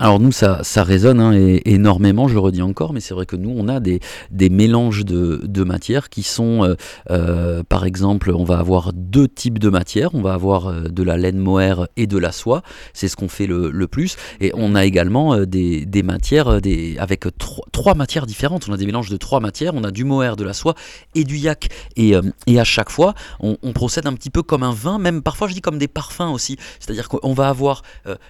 Alors 0.00 0.20
nous, 0.20 0.30
ça, 0.30 0.60
ça 0.62 0.84
résonne 0.84 1.18
hein, 1.18 1.32
énormément, 1.64 2.28
je 2.28 2.34
le 2.34 2.38
redis 2.38 2.62
encore, 2.62 2.92
mais 2.92 3.00
c'est 3.00 3.14
vrai 3.14 3.26
que 3.26 3.34
nous, 3.34 3.52
on 3.56 3.66
a 3.66 3.80
des, 3.80 3.98
des 4.30 4.48
mélanges 4.48 5.04
de, 5.04 5.40
de 5.42 5.64
matières 5.64 6.08
qui 6.08 6.22
sont, 6.22 6.62
euh, 6.62 6.76
euh, 7.10 7.64
par 7.68 7.84
exemple, 7.84 8.30
on 8.30 8.44
va 8.44 8.58
avoir 8.58 8.92
deux 8.92 9.26
types 9.26 9.58
de 9.58 9.68
matières, 9.68 10.14
on 10.14 10.22
va 10.22 10.34
avoir 10.34 10.68
euh, 10.68 10.82
de 10.82 11.02
la 11.02 11.16
laine 11.16 11.38
mohair 11.38 11.88
et 11.96 12.06
de 12.06 12.16
la 12.16 12.30
soie, 12.30 12.62
c'est 12.92 13.08
ce 13.08 13.16
qu'on 13.16 13.28
fait 13.28 13.48
le, 13.48 13.70
le 13.70 13.88
plus, 13.88 14.16
et 14.40 14.52
on 14.54 14.76
a 14.76 14.84
également 14.84 15.36
des, 15.38 15.84
des 15.84 16.02
matières 16.04 16.60
des, 16.60 16.96
avec 16.98 17.26
trois, 17.36 17.64
trois 17.72 17.94
matières 17.96 18.26
différentes, 18.26 18.68
on 18.68 18.72
a 18.72 18.76
des 18.76 18.86
mélanges 18.86 19.10
de 19.10 19.16
trois 19.16 19.40
matières, 19.40 19.74
on 19.74 19.82
a 19.82 19.90
du 19.90 20.04
mohair, 20.04 20.36
de 20.36 20.44
la 20.44 20.52
soie 20.52 20.74
et 21.16 21.24
du 21.24 21.38
yak, 21.38 21.70
et, 21.96 22.14
et 22.46 22.60
à 22.60 22.64
chaque 22.64 22.90
fois, 22.90 23.14
on, 23.40 23.56
procède 23.72 24.06
un 24.06 24.14
petit 24.14 24.30
peu 24.30 24.42
comme 24.42 24.62
un 24.62 24.72
vin, 24.72 24.98
même 24.98 25.22
parfois 25.22 25.48
je 25.48 25.54
dis 25.54 25.60
comme 25.60 25.78
des 25.78 25.88
parfums 25.88 26.32
aussi, 26.32 26.56
c'est-à-dire 26.78 27.08
qu'on 27.08 27.32
va 27.32 27.48
avoir 27.48 27.82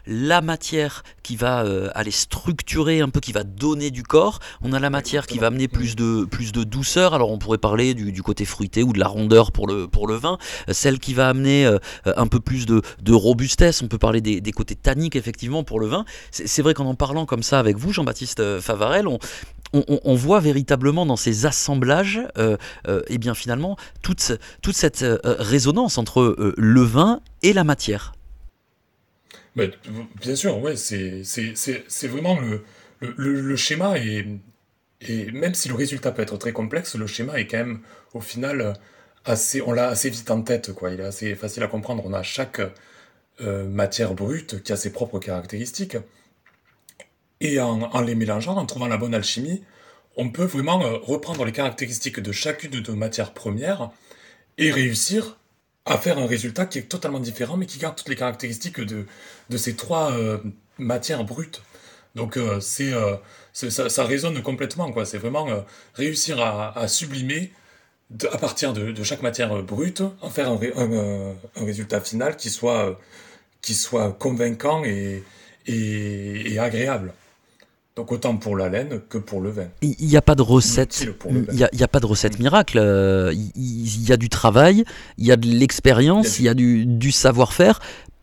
la 0.06 0.40
matière 0.40 1.02
qui 1.22 1.36
va 1.36 1.47
va 1.48 1.64
euh, 1.64 1.88
aller 1.94 2.10
structurer 2.10 3.00
un 3.00 3.08
peu, 3.08 3.20
qui 3.20 3.32
va 3.32 3.44
donner 3.44 3.90
du 3.90 4.02
corps. 4.02 4.40
On 4.62 4.72
a 4.72 4.80
la 4.80 4.90
matière 4.90 5.26
qui 5.26 5.38
va 5.38 5.48
amener 5.48 5.68
plus 5.68 5.96
de, 5.96 6.24
plus 6.24 6.52
de 6.52 6.64
douceur. 6.64 7.14
Alors 7.14 7.30
on 7.30 7.38
pourrait 7.38 7.58
parler 7.58 7.94
du, 7.94 8.22
côté 8.22 8.44
fruité 8.44 8.82
ou 8.82 8.92
de 8.92 8.98
la 8.98 9.08
rondeur 9.08 9.52
pour 9.52 9.66
le, 9.66 9.88
pour 9.88 10.06
le 10.06 10.14
vin. 10.14 10.38
Celle 10.70 10.98
qui 10.98 11.14
va 11.14 11.28
amener 11.28 11.70
un 12.04 12.26
peu 12.26 12.40
plus 12.40 12.66
de, 12.66 12.82
robustesse. 13.12 13.82
On 13.82 13.88
peut 13.88 13.98
parler 13.98 14.20
des, 14.20 14.52
côtés 14.52 14.74
tanniques 14.74 15.16
effectivement 15.16 15.64
pour 15.64 15.80
le 15.80 15.86
vin. 15.86 16.04
C'est 16.30 16.62
vrai 16.62 16.74
qu'en 16.74 16.86
en 16.86 16.94
parlant 16.94 17.26
comme 17.26 17.42
ça 17.42 17.58
avec 17.58 17.76
vous, 17.76 17.92
Jean-Baptiste 17.92 18.60
Favarel, 18.60 19.06
on, 19.06 19.18
on, 19.72 20.14
voit 20.14 20.40
véritablement 20.40 21.06
dans 21.06 21.16
ces 21.16 21.46
assemblages, 21.46 22.20
euh, 22.38 22.56
euh, 22.86 23.02
eh 23.08 23.18
bien 23.18 23.34
finalement, 23.34 23.76
toute, 24.02 24.32
toute 24.62 24.76
cette 24.76 25.02
euh, 25.02 25.18
résonance 25.24 25.98
entre 25.98 26.36
le 26.56 26.80
vin 26.82 27.20
et 27.42 27.52
la 27.52 27.64
matière. 27.64 28.12
Bien 30.20 30.36
sûr, 30.36 30.58
ouais, 30.60 30.76
c'est 30.76 32.06
vraiment 32.08 32.38
le, 32.40 32.64
le, 33.00 33.56
schéma, 33.56 33.98
et, 33.98 34.26
et 35.00 35.30
même 35.32 35.54
si 35.54 35.68
le 35.68 35.74
résultat 35.74 36.12
peut 36.12 36.22
être 36.22 36.36
très 36.36 36.52
complexe, 36.52 36.94
le 36.96 37.06
schéma 37.06 37.38
est 37.38 37.46
quand 37.46 37.58
même 37.58 37.80
au 38.14 38.20
final 38.20 38.74
assez, 39.24 39.60
on 39.62 39.72
l'a 39.72 39.88
assez 39.88 40.10
vite 40.10 40.30
en 40.30 40.42
tête, 40.42 40.72
quoi. 40.72 40.90
Il 40.90 41.00
est 41.00 41.04
assez 41.04 41.34
facile 41.34 41.62
à 41.62 41.66
comprendre. 41.66 42.02
On 42.06 42.12
a 42.12 42.22
chaque 42.22 42.60
matière 43.40 44.14
brute 44.14 44.62
qui 44.62 44.72
a 44.72 44.76
ses 44.76 44.92
propres 44.92 45.18
caractéristiques. 45.20 45.96
Et 47.40 47.60
en, 47.60 48.00
les 48.00 48.14
mélangeant, 48.14 48.56
en 48.56 48.66
trouvant 48.66 48.88
la 48.88 48.96
bonne 48.96 49.14
alchimie, 49.14 49.62
on 50.16 50.30
peut 50.30 50.44
vraiment 50.44 50.84
euh, 50.84 50.98
reprendre 51.00 51.44
les 51.44 51.52
caractéristiques 51.52 52.18
de 52.18 52.32
chacune 52.32 52.72
de 52.72 52.90
nos 52.90 52.96
matières 52.96 53.32
premières 53.32 53.90
et 54.58 54.72
réussir 54.72 55.37
à 55.88 55.98
faire 55.98 56.18
un 56.18 56.26
résultat 56.26 56.66
qui 56.66 56.78
est 56.78 56.82
totalement 56.82 57.20
différent, 57.20 57.56
mais 57.56 57.66
qui 57.66 57.78
garde 57.78 57.96
toutes 57.96 58.08
les 58.08 58.16
caractéristiques 58.16 58.80
de, 58.80 59.06
de 59.50 59.56
ces 59.56 59.74
trois 59.74 60.12
euh, 60.12 60.38
matières 60.78 61.24
brutes. 61.24 61.62
Donc 62.14 62.36
euh, 62.36 62.60
c'est, 62.60 62.92
ça, 63.52 64.04
résonne 64.04 64.42
complètement, 64.42 64.92
quoi. 64.92 65.04
C'est 65.04 65.18
vraiment 65.18 65.46
réussir 65.94 66.40
à, 66.40 66.88
sublimer 66.88 67.52
à 68.32 68.38
partir 68.38 68.72
de, 68.72 69.02
chaque 69.02 69.22
matière 69.22 69.62
brute, 69.62 70.02
en 70.20 70.30
faire 70.30 70.50
un, 70.50 70.58
un, 71.56 71.64
résultat 71.64 72.00
final 72.00 72.36
qui 72.36 72.50
soit, 72.50 72.98
qui 73.60 73.74
soit 73.74 74.12
convaincant 74.12 74.84
et, 74.84 75.22
et 75.66 76.58
agréable. 76.58 77.12
Donc 77.98 78.12
autant 78.12 78.36
pour 78.36 78.56
la 78.56 78.68
laine 78.68 79.00
que 79.08 79.18
pour 79.18 79.40
le 79.40 79.50
vin. 79.50 79.66
Il 79.82 80.06
n'y 80.06 80.16
a 80.16 80.22
pas 80.22 80.36
de 80.36 80.42
recette. 80.42 81.04
Il 81.28 81.42
n'y 81.52 81.82
a, 81.82 81.88
pas 81.88 81.98
de 81.98 82.06
recette 82.06 82.38
miracle. 82.38 82.78
Euh, 82.78 83.34
il 83.34 84.08
y, 84.08 84.12
a 84.12 84.16
du 84.16 84.28
travail, 84.28 84.84
il 85.16 85.26
y 85.26 85.32
a 85.32 85.36
de 85.36 85.48
l'expérience, 85.48 86.38
il 86.38 86.44
y 86.44 86.48
a 86.48 86.54
du, 86.54 87.10
savoir-faire, 87.10 87.80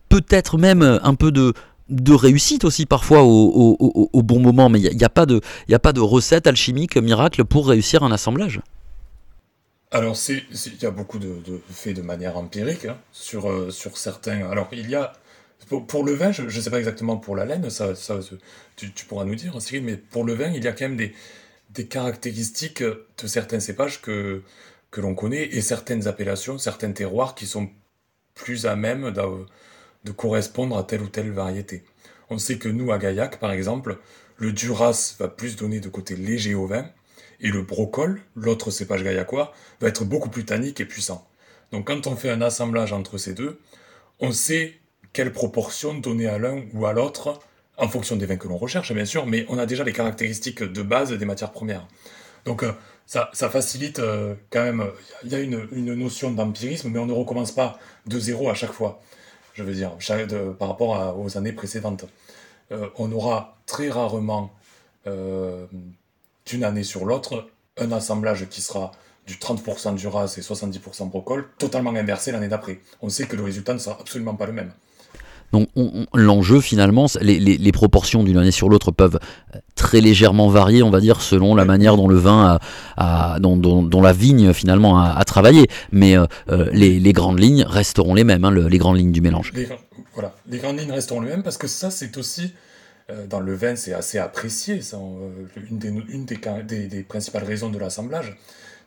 peut-être 0.08 0.58
même 0.58 0.82
un 0.82 1.14
peu 1.16 1.30
de, 1.34 1.52
de 1.90 2.14
réussite 2.14 2.64
aussi 2.64 2.86
parfois 2.86 3.24
au, 3.24 4.24
bon 4.24 4.40
moment, 4.40 4.70
mais 4.70 4.80
il 4.80 4.96
n'y 4.96 5.04
a, 5.04 5.10
pas 5.10 5.26
de, 5.26 5.42
a 5.70 5.80
pas 5.80 5.92
de 5.92 6.00
recette 6.00 6.48
alchimique 6.48 6.96
miracle 6.96 7.44
pour 7.44 7.68
réussir 7.68 8.04
un 8.04 8.14
assemblage. 8.14 8.62
Alors 9.92 10.18
il 10.30 10.82
y 10.82 10.86
a 10.86 10.92
beaucoup 10.92 11.20
de, 11.20 11.36
faits 11.70 11.98
de 11.98 12.02
manière 12.02 12.38
empirique 12.38 12.86
hein, 12.86 12.96
sur, 13.12 13.52
euh, 13.52 13.72
sur 13.72 13.98
certains. 13.98 14.50
Alors 14.50 14.70
il 14.72 14.90
y 14.90 14.96
a 14.96 15.12
pour, 15.88 16.04
le 16.04 16.14
vin, 16.14 16.32
je 16.32 16.44
ne 16.44 16.50
sais 16.50 16.70
pas 16.70 16.80
exactement 16.80 17.18
pour 17.18 17.36
la 17.36 17.46
laine, 17.46 17.70
ça, 17.70 17.94
tu, 18.76 18.90
pourras 19.08 19.26
nous 19.26 19.36
dire, 19.36 19.60
Cyril, 19.62 19.84
mais 19.84 19.98
pour 19.98 20.24
le 20.24 20.34
vin, 20.34 20.52
il 20.52 20.64
y 20.64 20.68
a 20.68 20.74
quand 20.74 20.90
même 20.90 20.98
des, 20.98 21.88
caractéristiques 21.88 22.84
de 22.84 23.28
certains 23.28 23.60
cépages 23.60 24.02
que, 24.02 24.42
l'on 24.98 25.14
connaît 25.14 25.44
et 25.44 25.62
certaines 25.62 26.08
appellations, 26.08 26.58
certains 26.58 26.94
terroirs 26.94 27.36
qui 27.36 27.48
sont 27.48 27.70
plus 28.34 28.66
à 28.66 28.78
même 28.78 29.12
de, 29.12 29.22
de, 30.06 30.12
correspondre 30.12 30.78
à 30.78 30.84
telle 30.84 31.02
ou 31.02 31.10
telle 31.10 31.32
variété. 31.32 31.84
On 32.30 32.38
sait 32.38 32.58
que 32.58 32.70
nous, 32.70 32.94
à 32.94 32.98
Gaillac, 32.98 33.38
par 33.40 33.52
exemple, 33.52 33.98
le 34.38 34.54
Duras 34.54 35.16
va 35.20 35.28
plus 35.28 35.58
donner 35.58 35.82
de 35.82 35.90
côté 35.90 36.16
léger 36.16 36.56
au 36.56 36.66
vin 36.66 36.90
et 37.40 37.50
le 37.50 37.62
Brocol, 37.62 38.22
l'autre 38.36 38.72
cépage 38.72 39.04
gaillacois, 39.04 39.54
va 39.82 39.88
être 39.88 40.06
beaucoup 40.06 40.30
plus 40.30 40.46
tannique 40.46 40.80
et 40.80 40.86
puissant. 40.86 41.28
Donc 41.72 41.88
quand 41.88 42.08
on 42.08 42.16
fait 42.16 42.30
un 42.30 42.42
assemblage 42.42 42.94
entre 42.94 43.18
ces 43.18 43.34
deux, 43.34 43.60
on 44.20 44.32
sait 44.32 44.80
quelle 45.16 45.32
proportion 45.32 45.94
donner 45.94 46.28
à 46.28 46.38
l'un 46.38 46.66
ou 46.74 46.86
à 46.86 46.92
l'autre, 46.92 47.40
en 47.78 47.88
fonction 47.88 48.18
des 48.18 48.26
vins 48.26 48.36
que 48.36 48.50
l'on 48.50 48.58
recherche, 48.58 48.92
bien 48.92 49.06
sûr, 49.06 49.26
mais 49.26 49.46
on 49.48 49.58
a 49.58 49.66
déjà 49.66 49.86
les 49.86 49.94
caractéristiques 49.94 50.62
de 50.62 50.82
base 50.82 51.14
des 51.14 51.26
matières 51.26 51.54
premières. 51.54 51.88
Donc 52.44 52.64
euh, 52.64 52.74
ça, 53.06 53.30
facilite 53.32 54.00
euh, 54.00 54.36
quand 54.50 54.62
même, 54.62 54.86
il 55.24 55.32
y 55.32 55.36
a 55.36 55.40
une, 55.40 55.96
notion 55.96 56.32
d'empirisme, 56.32 56.90
mais 56.90 57.00
on 57.00 57.06
ne 57.06 57.14
recommence 57.14 57.54
pas 57.54 57.80
de 58.06 58.20
zéro 58.20 58.50
à 58.50 58.56
chaque 58.56 58.74
fois, 58.74 59.02
je 59.54 59.64
veux 59.64 59.74
dire, 59.74 59.98
par 60.60 60.68
rapport 60.68 61.18
aux 61.18 61.38
années 61.38 61.54
précédentes. 61.54 62.06
Euh, 62.74 62.90
on 62.98 63.10
aura 63.14 63.58
très 63.66 63.90
rarement, 63.90 64.52
d'une 66.46 66.64
année 66.64 66.84
sur 66.84 67.06
l'autre, 67.06 67.48
un 67.78 67.92
assemblage 67.94 68.50
qui 68.50 68.60
sera 68.60 68.92
du 69.28 69.36
30% 69.36 69.96
du 69.96 70.08
ras 70.08 70.36
et 70.38 70.42
70% 70.42 71.10
brocol, 71.10 71.48
totalement 71.58 71.92
inversé 71.92 72.32
l'année 72.32 72.50
d'après. 72.50 72.80
On 73.02 73.10
sait 73.10 73.28
que 73.28 73.36
le 73.36 73.44
résultat 73.44 73.74
ne 73.74 73.80
sera 73.80 73.98
absolument 74.00 74.36
pas 74.36 74.48
le 74.48 74.54
même. 74.54 74.74
Donc 75.52 75.70
l'enjeu 76.14 76.60
finalement, 76.60 77.06
les, 77.22 77.72
proportions 77.72 78.24
d'une 78.24 78.38
année 78.38 78.52
sur 78.52 78.70
l'autre 78.70 78.92
peuvent 78.92 79.20
très 79.76 80.02
légèrement 80.02 80.50
varier, 80.50 80.84
on 80.84 80.90
va 80.90 81.00
dire, 81.00 81.22
selon 81.22 81.56
la 81.56 81.66
manière 81.66 81.98
dont 81.98 82.08
le 82.08 82.18
vin 82.18 82.60
dont, 83.40 84.02
la 84.02 84.14
vigne 84.14 84.54
finalement 84.54 85.00
a, 85.00 85.24
travaillé. 85.24 85.68
Mais 85.92 86.18
euh, 86.18 86.26
euh, 86.50 86.70
les, 86.72 87.14
grandes 87.14 87.40
lignes 87.40 87.64
resteront 87.64 88.14
les 88.14 88.24
mêmes, 88.24 88.44
hein, 88.44 88.52
les 88.52 88.78
grandes 88.78 88.98
lignes 88.98 89.12
du 89.12 89.22
mélange. 89.22 89.54
voilà, 90.14 90.34
les 90.48 90.58
grandes 90.58 90.80
lignes 90.80 90.92
resteront 90.92 91.22
les 91.22 91.30
mêmes 91.30 91.44
parce 91.44 91.58
que 91.58 91.68
ça 91.68 91.92
c'est 91.92 92.18
aussi 92.18 92.54
euh, 93.10 93.28
dans 93.28 93.40
le 93.40 93.54
vin 93.54 93.76
c'est 93.76 93.94
assez 93.94 94.18
apprécié. 94.18 94.80
une, 95.70 95.78
des, 95.78 95.90
une 95.90 96.26
des, 96.26 96.88
des, 96.88 97.04
principales 97.04 97.44
raisons 97.44 97.70
de 97.70 97.78
l'assemblage, 97.78 98.38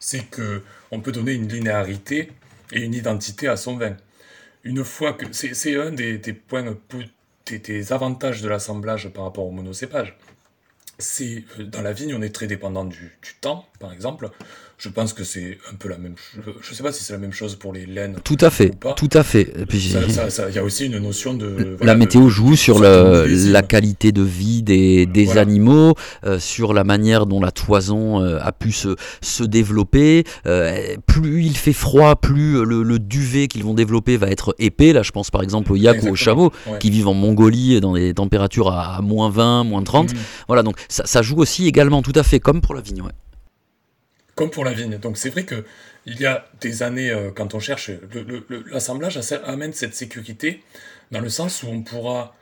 c'est 0.00 0.24
que 0.30 0.62
on 0.90 1.00
peut 1.00 1.12
donner 1.12 1.32
une 1.32 1.48
linéarité 1.48 2.32
et 2.72 2.80
une 2.80 2.94
identité 2.94 3.48
à 3.48 3.56
son 3.56 3.76
vin 3.76 3.96
une 4.64 4.84
fois 4.84 5.12
que. 5.12 5.26
C'est 5.32 5.76
un 5.76 5.90
des, 5.90 6.18
points, 6.32 6.76
des, 7.46 7.92
avantages 7.92 8.42
de 8.42 8.48
l'assemblage 8.48 9.08
par 9.08 9.24
rapport 9.24 9.46
au 9.46 9.50
monocépage. 9.50 10.16
C'est 10.98 11.44
dans 11.58 11.82
la 11.82 11.92
vigne, 11.92 12.14
on 12.14 12.22
est 12.22 12.34
très 12.34 12.46
dépendant 12.46 12.84
du 12.84 13.16
temps, 13.40 13.68
par 13.78 13.92
exemple. 13.92 14.30
Je 14.78 14.88
pense 14.88 15.12
que 15.12 15.24
c'est 15.24 15.58
un 15.72 15.74
peu 15.74 15.88
la 15.88 15.98
même 15.98 16.14
chose. 16.16 16.54
Je 16.62 16.70
ne 16.70 16.74
sais 16.76 16.84
pas 16.84 16.92
si 16.92 17.02
c'est 17.02 17.12
la 17.12 17.18
même 17.18 17.32
chose 17.32 17.56
pour 17.56 17.72
les 17.72 17.84
laines. 17.84 18.16
Tout 18.22 18.36
à 18.40 18.48
fait. 18.48 18.70
Tout 18.96 19.10
à 19.12 19.24
fait. 19.24 19.52
Il 19.72 20.54
y 20.54 20.58
a 20.58 20.62
aussi 20.62 20.86
une 20.86 20.98
notion 20.98 21.34
de. 21.34 21.76
la 21.80 21.96
météo 21.96 22.28
joue 22.28 22.54
sur 22.54 22.78
le, 22.78 23.26
la 23.50 23.62
qualité 23.62 24.12
de 24.12 24.22
vie 24.22 24.62
des, 24.62 25.04
des 25.06 25.36
animaux, 25.36 25.94
euh, 26.24 26.38
sur 26.38 26.74
la 26.74 26.84
manière 26.84 27.26
dont 27.26 27.40
la 27.40 27.50
toison 27.50 28.22
euh, 28.22 28.38
a 28.40 28.52
pu 28.52 28.70
se, 28.70 28.94
se 29.20 29.42
développer. 29.42 30.22
Euh, 30.46 30.96
plus 31.06 31.44
il 31.44 31.56
fait 31.56 31.72
froid, 31.72 32.14
plus 32.14 32.64
le, 32.64 32.98
duvet 33.00 33.48
qu'ils 33.48 33.64
vont 33.64 33.74
développer 33.74 34.16
va 34.16 34.28
être 34.28 34.54
épais. 34.60 34.92
Là, 34.92 35.02
je 35.02 35.10
pense 35.10 35.32
par 35.32 35.42
exemple 35.42 35.72
aux 35.72 35.76
yak 35.76 36.04
ou 36.04 36.10
aux 36.10 36.14
chameaux 36.14 36.52
qui 36.78 36.90
vivent 36.90 37.08
en 37.08 37.14
Mongolie 37.14 37.80
dans 37.80 37.94
des 37.94 38.14
températures 38.14 38.70
à, 38.70 39.00
moins 39.02 39.28
20, 39.30 39.64
moins 39.64 39.82
30. 39.82 40.12
Mmh. 40.12 40.16
Voilà, 40.46 40.62
donc 40.62 40.76
ça, 40.88 41.04
ça, 41.04 41.22
joue 41.22 41.36
aussi 41.38 41.66
également 41.66 42.02
tout 42.02 42.12
à 42.14 42.22
fait 42.22 42.38
comme 42.38 42.60
pour 42.60 42.74
la 42.74 42.80
vigne 42.80 43.02
comme 44.38 44.50
pour 44.50 44.64
la 44.64 44.72
vigne. 44.72 44.98
Donc 44.98 45.18
c'est 45.18 45.30
vrai 45.30 45.44
que 45.44 45.64
il 46.06 46.20
y 46.20 46.24
a 46.24 46.46
des 46.60 46.84
années, 46.84 47.10
euh, 47.10 47.32
quand 47.34 47.54
on 47.54 47.58
cherche, 47.58 47.90
l'assemblage 48.70 49.18
amène 49.44 49.72
cette 49.72 49.96
sécurité 49.96 50.62
dans 51.10 51.18
le 51.18 51.28
sens 51.28 51.64
où 51.64 51.66
on 51.66 51.82
pourra 51.82 52.36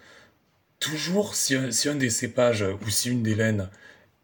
toujours, 0.78 1.34
si 1.34 1.54
un, 1.56 1.94
des 1.94 2.10
cépages 2.10 2.66
ou 2.84 2.90
si 2.90 3.08
une 3.08 3.22
des 3.22 3.34
laines 3.34 3.70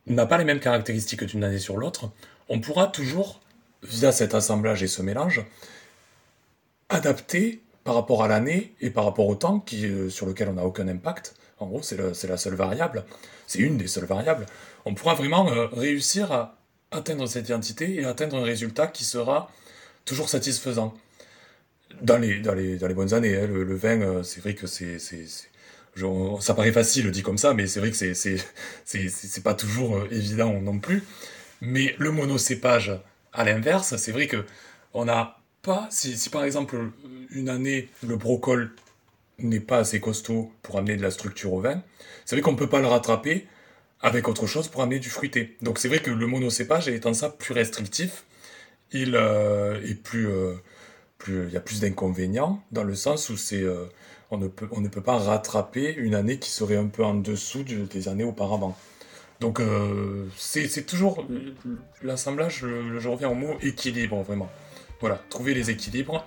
n'a 0.06 0.26
pas 0.26 0.36
les 0.36 0.44
mêmes 0.44 0.60
caractéristiques 0.60 1.24
d'une 1.24 1.44
année 1.44 1.58
sur 1.58 1.78
l'autre, 1.78 2.10
on 2.50 2.60
pourra 2.60 2.88
toujours, 2.88 3.40
via 3.82 4.12
cet 4.12 4.34
assemblage 4.34 4.82
et 4.82 4.86
ce 4.86 5.00
mélange, 5.00 5.42
adapter 6.90 7.62
par 7.84 7.94
rapport 7.94 8.22
à 8.22 8.28
l'année 8.28 8.74
et 8.82 8.90
par 8.90 9.06
rapport 9.06 9.28
au 9.28 9.34
temps 9.34 9.60
qui, 9.60 9.86
euh, 9.86 10.10
sur 10.10 10.26
lequel 10.26 10.50
on 10.50 10.54
n'a 10.54 10.66
aucun 10.66 10.88
impact. 10.88 11.34
En 11.58 11.68
gros, 11.68 11.80
c'est 11.82 11.96
la 11.96 12.36
seule 12.36 12.54
variable. 12.54 13.04
C'est 13.46 13.60
une 13.60 13.78
des 13.78 13.86
seules 13.86 14.04
variables. 14.04 14.44
On 14.84 14.92
pourra 14.92 15.14
vraiment 15.14 15.48
euh, 15.50 15.68
réussir 15.68 16.32
à 16.32 16.61
atteindre 16.92 17.26
cette 17.26 17.48
identité 17.48 17.94
et 17.96 18.04
atteindre 18.04 18.36
un 18.36 18.44
résultat 18.44 18.86
qui 18.86 19.04
sera 19.04 19.50
toujours 20.04 20.28
satisfaisant. 20.28 20.94
Dans 22.00 22.18
les, 22.18 22.40
dans 22.40 22.54
les, 22.54 22.76
dans 22.76 22.88
les 22.88 22.94
bonnes 22.94 23.14
années, 23.14 23.36
hein, 23.36 23.46
le, 23.46 23.76
vin, 23.76 24.00
euh, 24.00 24.22
c'est 24.22 24.40
vrai 24.40 24.54
que 24.54 24.66
c'est, 24.66 24.98
ça 24.98 26.54
paraît 26.54 26.72
facile 26.72 27.10
dit 27.10 27.22
comme 27.22 27.38
ça, 27.38 27.54
mais 27.54 27.66
c'est 27.66 27.80
vrai 27.80 27.90
que 27.90 27.96
c'est, 27.96 28.14
c'est, 28.14 29.42
pas 29.42 29.54
toujours 29.54 29.96
euh, 29.96 30.08
évident 30.10 30.52
non 30.60 30.78
plus. 30.78 31.04
Mais 31.60 31.94
le 31.98 32.10
monocépage, 32.10 32.92
à 33.32 33.44
l'inverse, 33.44 33.96
c'est 33.96 34.12
vrai 34.12 34.26
que 34.26 34.44
on 34.94 35.04
n'a 35.04 35.38
pas, 35.62 35.86
si, 35.90 36.16
si, 36.16 36.28
par 36.28 36.44
exemple 36.44 36.76
une 37.30 37.48
année 37.48 37.88
le 38.06 38.16
brocol 38.16 38.72
n'est 39.38 39.60
pas 39.60 39.78
assez 39.78 40.00
costaud 40.00 40.52
pour 40.62 40.76
amener 40.76 40.96
de 40.96 41.02
la 41.02 41.10
structure 41.10 41.52
au 41.52 41.60
vin, 41.60 41.82
c'est 42.24 42.36
vrai 42.36 42.42
qu'on 42.42 42.52
ne 42.52 42.58
peut 42.58 42.68
pas 42.68 42.80
le 42.80 42.88
rattraper 42.88 43.46
avec 44.02 44.28
autre 44.28 44.46
chose 44.46 44.68
pour 44.68 44.82
amener 44.82 44.98
du 44.98 45.08
fruité. 45.08 45.56
Donc 45.62 45.78
c'est 45.78 45.88
vrai 45.88 46.00
que 46.00 46.10
le 46.10 46.26
monocépage 46.26 46.88
étant 46.88 47.14
ça 47.14 47.30
plus 47.30 47.54
restrictif, 47.54 48.24
il 48.90 49.14
euh, 49.14 49.80
est 49.82 49.94
plus, 49.94 50.28
euh, 50.28 50.54
plus, 51.18 51.50
y 51.50 51.56
a 51.56 51.60
plus 51.60 51.80
d'inconvénients 51.80 52.62
dans 52.72 52.84
le 52.84 52.94
sens 52.94 53.30
où 53.30 53.36
c'est, 53.36 53.62
euh, 53.62 53.86
On 54.30 54.38
ne, 54.38 54.48
peut, 54.48 54.68
on 54.72 54.80
ne 54.80 54.88
peut 54.88 55.00
pas 55.00 55.18
rattraper 55.18 55.94
une 55.94 56.14
année 56.14 56.38
qui 56.38 56.50
serait 56.50 56.76
un 56.76 56.88
peu 56.88 57.04
en 57.04 57.14
dessous 57.14 57.62
des 57.64 58.08
années 58.08 58.24
auparavant. 58.24 58.76
Donc 59.40 59.60
c'est 60.36 60.86
toujours 60.86 61.26
l'assemblage, 62.02 62.64
je 62.98 63.08
reviens 63.08 63.28
au 63.28 63.34
mot 63.34 63.56
équilibre 63.60 64.22
vraiment. 64.22 64.48
Voilà, 65.00 65.20
trouver 65.30 65.52
les 65.52 65.68
équilibres 65.68 66.24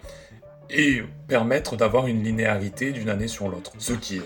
et 0.69 1.01
permettre 1.29 1.77
d'avoir 1.77 2.07
une 2.07 2.23
linéarité 2.23 2.91
d'une 2.91 3.09
année 3.09 3.29
sur 3.29 3.47
l'autre. 3.47 3.71
Ce 3.77 3.93
qui, 3.93 4.21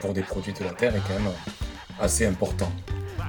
pour 0.00 0.12
des 0.12 0.22
produits 0.22 0.52
de 0.52 0.64
la 0.64 0.72
Terre, 0.72 0.94
est 0.94 1.02
quand 1.08 1.18
même 1.18 1.32
assez 2.00 2.26
important 2.26 2.70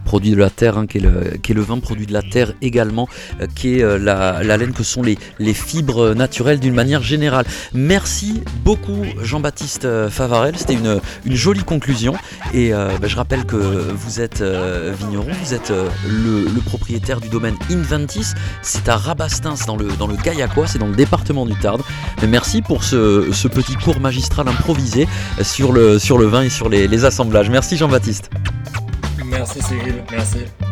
produit 0.10 0.32
de 0.32 0.38
la 0.38 0.50
terre, 0.50 0.80
hein, 0.80 0.88
qui, 0.88 0.98
est 0.98 1.54
le, 1.54 1.62
vin 1.62 1.78
produit 1.80 2.08
de 2.08 2.14
la 2.14 2.24
terre 2.24 2.54
également, 2.64 3.08
euh, 3.42 3.48
qui 3.54 3.76
est 3.76 3.84
euh, 3.84 4.00
la, 4.00 4.42
laine 4.58 4.74
que 4.74 4.82
sont 4.82 5.04
les, 5.04 5.18
fibres 5.54 6.16
naturelles 6.16 6.60
d'une 6.60 6.74
manière 6.74 7.04
générale. 7.04 7.46
Merci 7.74 8.42
beaucoup 8.64 9.04
Jean-Baptiste 9.22 9.86
euh, 9.86 10.10
Favarel, 10.10 10.58
c'était 10.58 10.74
une, 10.74 11.00
jolie 11.28 11.64
conclusion. 11.64 12.16
Et 12.56 12.72
bah, 12.72 13.08
je 13.08 13.16
rappelle 13.16 13.46
que 13.46 13.56
vous 13.56 14.20
êtes 14.20 14.42
vigneron, 14.42 15.32
vous 15.44 15.54
êtes 15.54 15.72
le, 16.08 16.60
propriétaire 16.66 17.22
du 17.22 17.30
domaine 17.30 17.56
Inventis, 17.72 18.34
c'est 18.64 18.90
à 18.90 18.98
Rabastins 18.98 19.56
dans 19.68 19.78
le, 19.78 19.88
Gaillacois, 20.24 20.66
c'est 20.66 20.80
dans 20.80 20.88
le 20.88 20.96
département 20.96 21.46
du 21.46 21.54
Tarn. 21.54 21.82
Mais 22.22 22.28
merci 22.28 22.64
pour 22.64 22.84
ce, 22.84 23.48
petit 23.48 23.76
cours 23.76 24.00
magistral 24.00 24.48
improvisé 24.48 25.08
sur 25.44 25.72
le, 25.72 26.26
vin 26.26 26.42
et 26.42 26.50
sur 26.50 26.68
les 26.68 27.06
assemblages. 27.06 27.52
Merci 27.52 27.78
Jean-Baptiste. 27.78 28.32
hace 29.50 29.64
seguir, 29.64 30.04
me 30.12 30.18
hace 30.18 30.69